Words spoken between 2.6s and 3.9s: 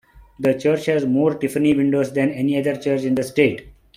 church in the state.